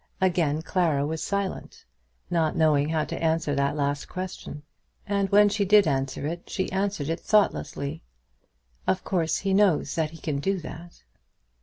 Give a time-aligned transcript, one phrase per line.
[0.19, 1.85] Again Clara was silent,
[2.31, 4.63] not knowing how to answer that last question.
[5.05, 8.01] And when she did answer it, she answered it thoughtlessly.
[8.87, 11.03] "Of course he knows that he can do that."